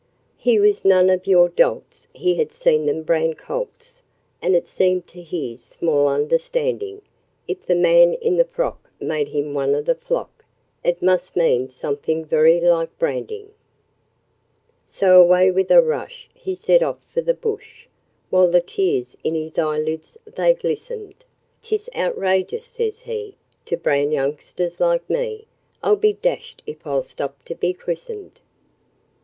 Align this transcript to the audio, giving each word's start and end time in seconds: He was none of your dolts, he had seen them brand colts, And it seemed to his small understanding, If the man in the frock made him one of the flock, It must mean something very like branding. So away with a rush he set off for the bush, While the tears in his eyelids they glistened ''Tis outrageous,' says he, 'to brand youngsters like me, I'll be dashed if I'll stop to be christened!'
He 0.39 0.57
was 0.59 0.83
none 0.83 1.11
of 1.11 1.27
your 1.27 1.47
dolts, 1.47 2.07
he 2.11 2.33
had 2.33 2.51
seen 2.51 2.87
them 2.87 3.03
brand 3.03 3.37
colts, 3.37 4.01
And 4.41 4.55
it 4.55 4.65
seemed 4.65 5.05
to 5.09 5.21
his 5.21 5.63
small 5.63 6.07
understanding, 6.07 7.03
If 7.47 7.67
the 7.67 7.75
man 7.75 8.15
in 8.15 8.37
the 8.37 8.45
frock 8.45 8.89
made 8.99 9.27
him 9.27 9.53
one 9.53 9.75
of 9.75 9.85
the 9.85 9.93
flock, 9.93 10.43
It 10.83 11.03
must 11.03 11.35
mean 11.35 11.69
something 11.69 12.25
very 12.25 12.59
like 12.59 12.97
branding. 12.97 13.51
So 14.87 15.21
away 15.21 15.51
with 15.51 15.69
a 15.69 15.83
rush 15.83 16.27
he 16.33 16.55
set 16.55 16.81
off 16.81 16.97
for 17.13 17.21
the 17.21 17.35
bush, 17.35 17.85
While 18.31 18.49
the 18.49 18.59
tears 18.61 19.15
in 19.23 19.35
his 19.35 19.55
eyelids 19.59 20.17
they 20.25 20.55
glistened 20.55 21.23
''Tis 21.61 21.89
outrageous,' 21.95 22.65
says 22.65 23.01
he, 23.01 23.37
'to 23.65 23.77
brand 23.77 24.13
youngsters 24.13 24.79
like 24.79 25.07
me, 25.07 25.45
I'll 25.83 25.95
be 25.95 26.13
dashed 26.13 26.63
if 26.65 26.87
I'll 26.87 27.03
stop 27.03 27.43
to 27.45 27.53
be 27.53 27.71
christened!' 27.75 28.39